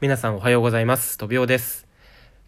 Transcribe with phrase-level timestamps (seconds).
[0.00, 1.18] 皆さんおはようございます。
[1.18, 1.88] とびおです。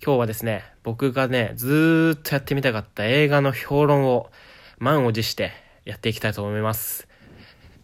[0.00, 4.30] 今日はですね、僕がね、ずーっとやってみたかった映画の評論を
[4.79, 5.51] 満を持して
[5.85, 7.09] やっていきたいと思います。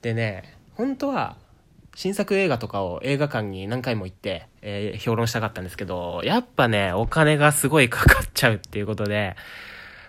[0.02, 1.36] でね、本当は
[1.96, 9.34] 新作映画とかを映画館に何回も行って、えー評論したかったんですけど、やっぱね、お金がすごいかかっちゃうっていうことで、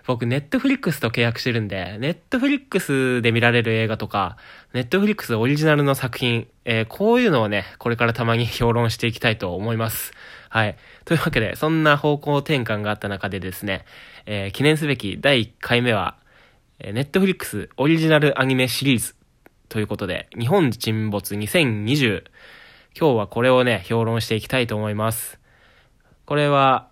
[0.08, 4.38] 僕、ネットフリックスと契約してるんで、ネットフリックスで見られる映画とか、
[4.72, 10.12] ネットフリックスオリジナルの作品、えーこういうのをね、これからたまに評論していきたいと思います。
[10.48, 10.78] はい。
[11.04, 13.84] というわけで、そんな方向転換があった中でですね、
[14.24, 16.16] えー記念すべき第1回目は、
[16.78, 19.14] えーネットフリックスオリジナルアニメシリーズ
[19.68, 22.24] ということで、日本沈没2020。
[22.98, 25.38] 今日はこれをね、評論していきたいと思います。
[26.24, 26.88] これは、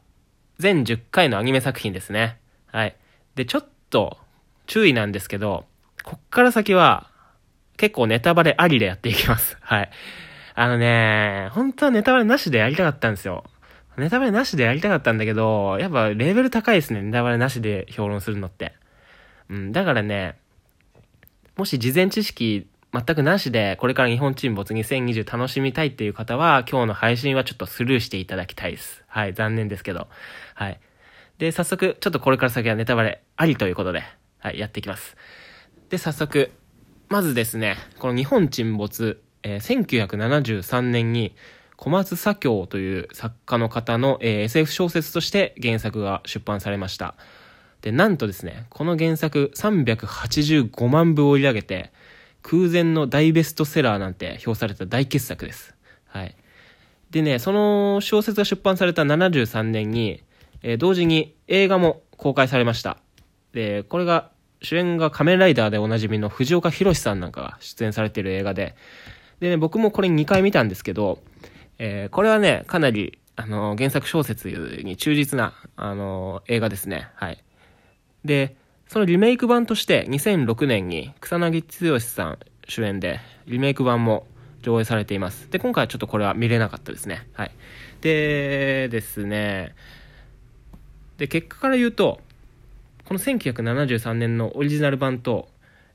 [0.58, 2.36] 全10回のアニメ作品ですね。
[2.66, 2.94] はい。
[3.36, 4.18] で、ちょっと
[4.66, 5.64] 注意なんですけど、
[6.02, 7.10] こっから先は
[7.76, 9.56] 結構ネタバレありでやっていきます。
[9.62, 9.90] はい。
[10.54, 13.44] あのね、本当はネタバレなしでやりたかったんですよ。
[13.98, 18.74] ネタバレなしでやりたかったんだけど、やっぱレベル高いですね、ネタバレなしで評論するのって。
[19.48, 20.36] うん、だからね、
[21.56, 29.04] もし事前知識全くなしで、これから日本沈没2020楽しみたいっていう方は、今日の配信はちょっとスルーしていただきたいです。
[29.08, 30.08] はい、残念ですけど。
[30.54, 30.80] はい。
[31.38, 34.02] で、早速、ちょっとこれから先はネタバレありということで、
[34.38, 35.16] はい、やっていきます。
[35.90, 36.50] で、早速、
[37.08, 41.36] まずですね、この日本沈没、えー1973年に
[41.76, 47.14] 小松左京という作家の方の、えー SF 小説として原作が出版されました。
[47.82, 51.92] で、なんとですね、この原作385万部を売り上げて、
[52.42, 55.74] 空前の大ベストセラーなんて評された大傑作です。
[56.06, 56.34] はい。
[57.10, 60.22] でね、その小説が出版された73年に、
[60.62, 62.98] えー同時に映画も公開されました。
[63.56, 64.30] で、これが、
[64.60, 68.76] 主演が仮面ライダーでおなじみの藤岡弘さんなんかが出演されている映画で、
[69.40, 71.20] でね、僕もこれ2回見たんですけど、
[71.78, 74.48] えーこれはね、かなり、あの原作小説
[74.84, 77.08] に忠実な、あの映画ですね。
[77.14, 77.42] はい。
[78.26, 78.56] で、
[78.88, 82.38] そのリメイク版として2006年に草薙剛さん
[82.68, 84.26] 主演でリメイク版も
[84.60, 85.50] 上映されています。
[85.50, 87.26] で、今回はちょっとこれは見れなかったですね。
[87.32, 87.52] はい。
[88.02, 89.74] でですね、
[91.16, 92.20] で、結果から言うと、
[93.06, 95.48] この1973年のオリジナル版と、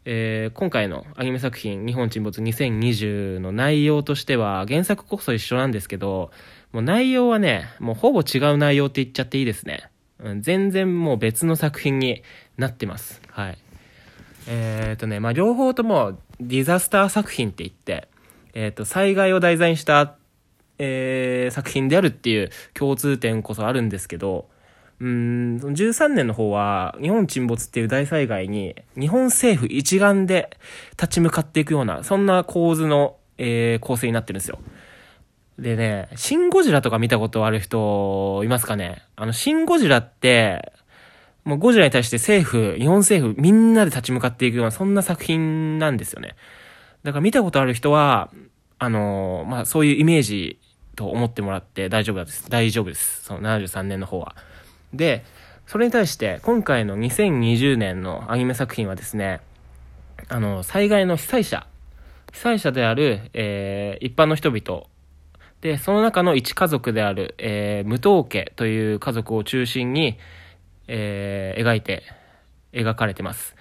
[0.05, 6.31] えー今回のアニメ作品「日本沈没2020」の内容としては原作こそ一緒なんですけど
[6.71, 9.89] もう内容はねもうほぼ違う内容って言っちゃっていいですね、
[10.19, 12.23] うん、全然もう別の作品に
[12.57, 13.21] なってます。
[13.27, 13.57] はい。
[14.47, 18.07] えっ、とねまあ両方ともディザスター作品って言って、
[18.53, 20.15] えっと災害を題材にした、
[20.79, 24.47] えー作品であるっていう共通点こそあるんですけど
[25.01, 30.55] うん、13年の方は、日本沈没っていう大災害に、日本政府一丸で
[30.91, 34.59] 立ち向かっていくような、そんな構図の、えー構成になってるんですよ。
[35.57, 39.01] でね、シン・ゴジラとか見たことある人いますかね？
[39.15, 40.71] あの、シン・ゴジラって、
[41.45, 46.35] もうゴジラに対して政府、日本政府みんなで立ち向かっていくような、そんな作品なんですよね。
[47.01, 48.29] だから見たことある人は、
[48.77, 50.59] あのーまあ、そういうイメージ
[50.95, 52.47] と思ってもらって大丈夫です。
[52.51, 53.23] 大丈夫です。
[53.23, 54.35] その73年の方は。
[54.93, 55.23] で、
[55.67, 59.39] それに対して、今回の2020年のアニメ作品はですね、
[60.27, 61.67] あの、災害の被災者、
[62.33, 64.83] 被災者である、えー一般の人々、
[65.61, 70.17] で、その中の一家族である、えー無藤家という家族を中心に、
[70.87, 72.03] えー描いて、
[72.73, 73.55] 描かれてます。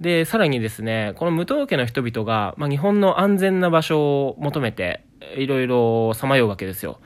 [0.00, 5.04] で、さらにですね、この無藤家の人々が、まあ、日本の安全な場所を求めて、
[5.36, 7.00] いろいろさまようわけですよ。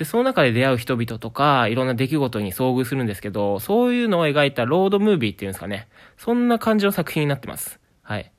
[0.00, 5.88] で、その中で出会う人々とか、いろんな出来事に遭遇するんですけど、そういうのを描いたロードムービーっていうんですかね。
[6.16, 7.78] そんな感じの作品になってます。
[8.00, 8.32] はい。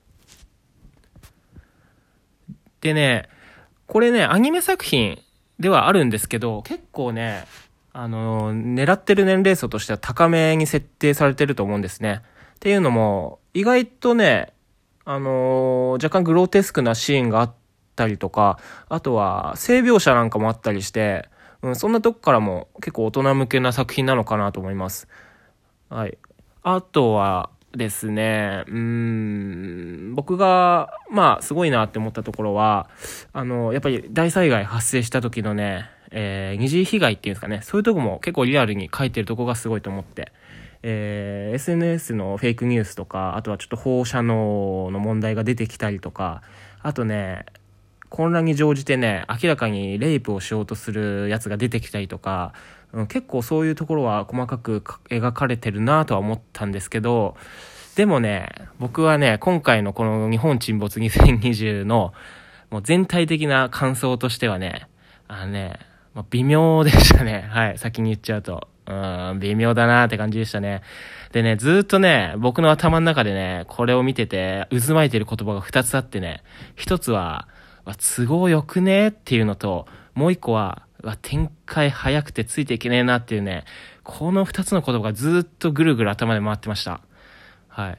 [2.82, 3.30] でね、
[3.86, 5.22] これね、アニメ作品
[5.60, 7.46] ではあるんですけど、結構ね、
[7.94, 12.24] あの、狙ってる年齢層としては高めに設定されてると思うんですね。
[12.56, 14.52] っていうのも、意外とね、
[15.06, 17.54] あの若干グロテスクなシーンがあっ
[17.96, 18.58] たりとか、
[18.90, 21.30] あとは性描写なんかもあったりして、
[21.63, 25.08] うん、そんなとこからも結構大人向けな作品なのかなと思います。
[25.90, 26.17] はい。
[26.63, 32.90] あとはですね、うん、僕が、まあ、すごいなって思ったところは、
[33.34, 40.34] あの、やっぱり大災害発生した時のね、えー二次被害っていうんですかね、そういうとこも結構リアルに書いてるとこがすごいと思って、
[40.84, 46.41] えー SNS のフェイクニュースとか、あとはちょっと放射能の問題が出てきたりとか、
[46.81, 47.46] あとね、
[48.11, 52.53] 混乱に乗じてね、明らかにレイプをしようとするやつが出てきたりとか、
[52.93, 57.37] うん結構そういうところは細かく描かれてるなとは思ったんですけど、
[57.96, 58.49] でもね、
[58.79, 62.13] 僕はね、今回のこの日本沈没2020の
[62.69, 64.87] もう全体的な感想としてはね、
[65.29, 65.79] あのね、
[66.13, 67.47] まあ、微妙でしたね。
[67.49, 68.67] はい、先に言っちゃうと。
[68.87, 70.81] うん、微妙だなって感じでしたね。
[71.31, 76.43] でね、ずっとね、僕の頭の中でね、これを見てて、渦巻いてる言葉が2つあってね、
[76.75, 77.47] 1つは、
[77.86, 79.10] 都合よくね？
[79.10, 80.84] っていうのと、もう1個は、
[81.22, 83.66] 展開早くてついていけねえなっていうね、
[84.04, 87.02] この2つの言葉がずっとぐるぐる頭で回ってました。
[87.68, 87.98] はい。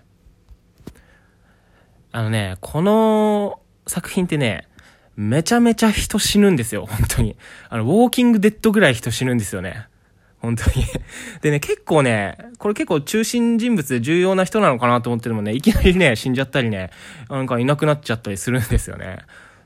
[2.13, 4.69] あのね、この作品ってね、
[5.17, 7.37] めちゃめちゃ人死ぬんですよ、本当に。
[7.69, 9.87] あの、ウォーキングデッドぐらい人死ぬんですよね。
[10.39, 10.85] 本当に。
[11.41, 16.91] でね、結構ね、これ結構中心人物で重要な人なのかなと思っててもね、いきなりね、死んじゃったりね、
[17.31, 19.21] なんかいなくなっちゃったりするんですよね。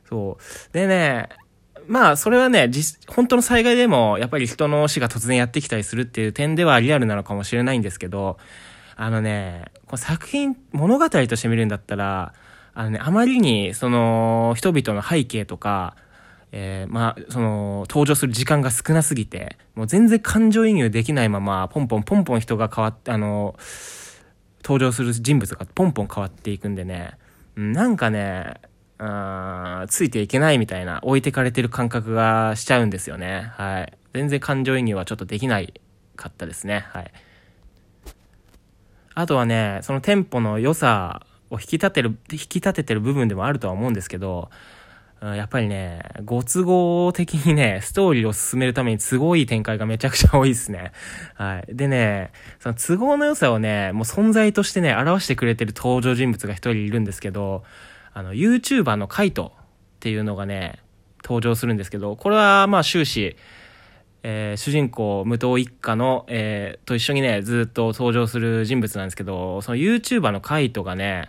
[0.08, 0.72] そう。
[0.72, 1.28] でね、
[1.88, 8.38] まあ、それはね、実、本当の災害でも、やっぱり人の死が突然やってきたりするっていう点ではリアルなのかもしれないんですけど、
[8.96, 12.32] あのね、この作品、物語として見るんだったら、
[12.74, 15.96] あのね、あまりに、その、人々の背景とか、
[16.52, 23.56] えー、まあ、その、登場する時間が少なすぎて、もう全然感情移入できないまま、ポンポンポンポン人が変わって、あの、
[24.64, 27.18] 登場する人物がポンポン変わっていくんでね、
[27.56, 28.54] なんかね、
[28.98, 33.52] あついていけないみたいな、置いてかれてる感覚がしちゃうんですよね。
[33.56, 33.92] はい。
[34.14, 35.74] 全然感情移入はちょっとできない
[36.16, 36.86] かったですね。
[36.88, 37.12] はい。
[39.14, 44.50] あとはね、そのテンポの良さを引き立てる、引き立ててる部分でもあるとは思うんですけど、
[45.22, 50.92] やっぱりね、ご都合的にね、ストーリーを進めるために都合いい展開がめちゃくちゃ多いですね。
[51.34, 51.74] はい。
[51.74, 57.64] でね、その都合の良さをね、もう存在としてね、表してくれてる登場人物が一人いるんですけど、
[58.16, 59.60] あの、YouTuber のカイトっ
[60.00, 60.78] ていうのがね、
[61.22, 63.36] 登場するんですけど、これはまあ終始、
[64.22, 71.28] えー、主人公、武藤一家の、えー、と一緒にね、ずっと登場する人物なんですけど、その YouTuber のカイトがね、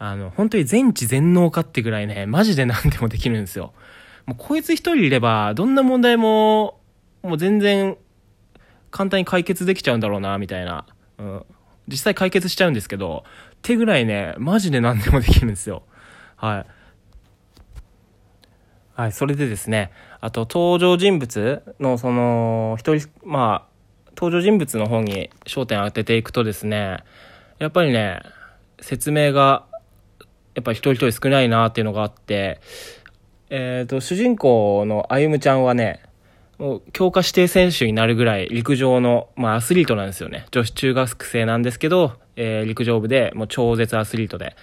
[0.00, 3.72] あの、本当に全知全能かってぐらいね、マジで何でもできるんですよ。
[4.26, 6.80] もうこいつ一人いれば、どんな問題も、
[7.22, 7.96] もう全然、
[8.90, 10.86] 簡単に解決できちゃうんだろうな、みたいな。
[11.18, 11.44] うん。
[11.86, 13.22] 実際解決しちゃうんですけど、
[13.62, 15.84] 手ぐらいね、マジで何でもできるんですよ。
[16.40, 16.66] はい。
[18.94, 27.04] はい、それでですね、あと登場人物のその、一人、まあ、登場人物の方に焦点を当てていくとですね、
[27.58, 28.22] やっぱりね、
[28.80, 29.66] 説明が
[30.54, 32.60] やっぱり一人一人少ないなっていうのがあって、
[33.50, 36.00] えっ、ー、と、主人公のあゆむちゃんはね、
[36.56, 40.46] もう強化指定選手になるぐらい陸上の、まあアスリートなんですよね。
[40.52, 44.56] 女子中学生なんですけど、えー、陸上部でもう超絶アスリートで。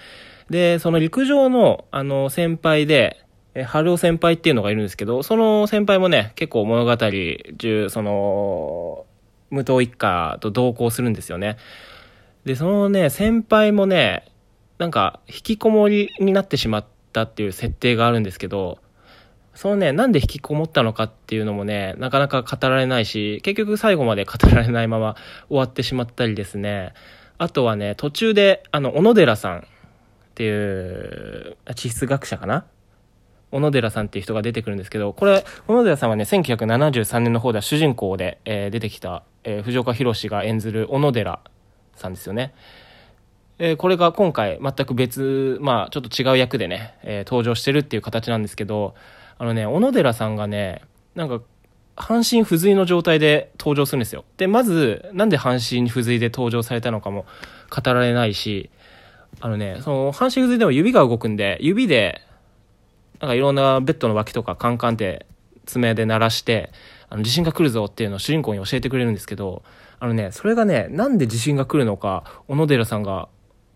[0.50, 3.24] で、その陸上の、あの、先輩で、
[3.54, 9.06] え、春尾先輩っていうのがいるんですけど、その先輩もね、結構物語中、その、
[9.50, 11.58] 武藤一家と同行するんですよね。
[12.46, 14.26] で、そのね、先輩もね、
[14.78, 18.78] なんか、引きこもりになってしまったっていう設定があるんですけど、
[19.56, 25.16] そのね、なんで引きこもったのかっていうのもね、なかなか語られないし、結局最後まで語られないまま
[25.50, 26.94] 終わってしまったりですね。
[27.40, 29.68] あとはね、途中で、あの、小野寺さん
[30.38, 32.68] っていう、地質学者かな？
[33.50, 41.40] 小野寺さんっていう人が出てくるんですけど、これ、小野寺さんはね、1973年の方では主人公で、えー、出てきた、えー、藤岡弘が演ずる小野寺
[41.96, 42.54] さんですよね。
[43.58, 48.94] えー、これが今回全く別、まあちょっと違う役でね、えー、登場してるっていう形なんですけど、
[49.40, 50.84] あのね、小野寺さんがね、
[51.16, 51.42] なんか、
[51.96, 54.24] 半身不随の状態で登場するんですよ。
[54.38, 57.26] で、まず、なんで半身不随で登場されたのかも
[57.72, 58.70] 語られないし、
[59.40, 62.22] あのね、その、半身不随でも指が動くんで、指で、
[63.20, 65.26] なんかいろんなベッドの脇とかカンカンって
[65.66, 66.72] 爪で鳴らして、
[67.10, 69.64] あの、地震が来るぞっていうのを主人公に教えてくれるんですけど、
[70.00, 73.30] あのね、それがね、なんで地震が来るのか、小野寺さんが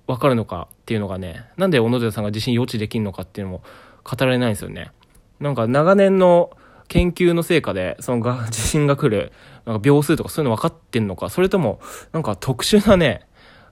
[0.08, 3.64] わかるのかっていうのがね、なんで小野寺さんが地震予知できるのかっていうのも
[4.04, 4.92] 語られないんですよね。
[5.40, 6.52] なんか長年の
[6.88, 9.32] 研究の成果で、そのが地震が来る、
[9.66, 11.80] なんか秒数とかそういうの分かってんのか、それとも、
[12.12, 13.22] なんか特殊なね、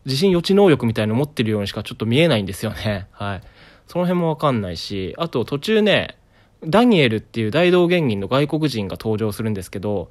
[0.06, 3.08] 地震予知能力みたいの持ってるようにしかちょっと見えないんですよね。
[3.12, 3.42] はい。
[3.88, 6.18] その辺もわかんないし、あと途中ね、
[6.66, 10.10] ダニエルっていう大道芸人の外国人が登場するんですけど、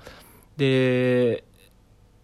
[0.56, 1.44] で、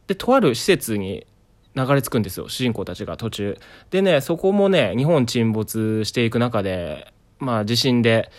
[0.06, 1.26] で、とある施設に
[1.74, 3.58] 流れ着くんですよ、主人公たちが途中。
[3.90, 8.30] でね、そこもね、日本沈没していく中で、まあ地震で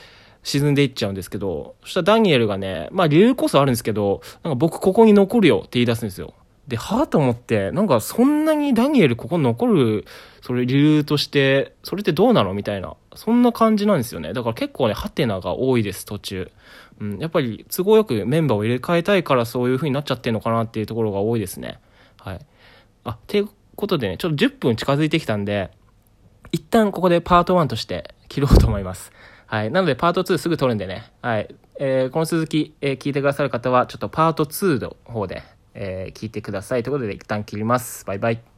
[0.44, 6.34] 沈んでいっちゃうんですけど、そしたらダニエルがね、まあ理由こそあるんですけど、なんか僕ここに残るよって言い出すんですよ。
[6.68, 10.06] で、はぁと思って、なんかそんなにダニエルここ残る、
[10.42, 12.96] それ理由として、それってどうなのみたいな。
[13.16, 14.34] そんな感じなんですよね。
[14.34, 16.52] だから結構ね、ハテナが多いです、途中。
[17.00, 21.80] うん、やっぱり都合よくメンバーを入れ替えたいからそういう風になっちゃってんのかなっていうところが多いですね。
[22.20, 22.40] はい。
[23.04, 25.72] あ、っていうことでね、ちょっと10分近づいてきたんで、
[26.52, 29.12] 一旦ここでパート1として切ろうと思います。
[29.48, 29.72] はい。
[29.72, 31.54] なのでパート2すぐ撮るんでね、はい。
[31.80, 35.44] えーこの続き、えー聞いてくださる方は、ちょっとパート2の方で、
[35.76, 36.84] えー聞いてください。
[36.84, 38.06] ということで、一旦切ります。
[38.06, 38.55] バイバイ。